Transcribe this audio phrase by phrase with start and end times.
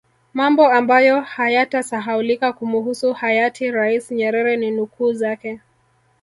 [0.33, 5.59] Mambo ambayo hayatasahaulika kumuhusu Hayati rais Nyerere ni nukuu zake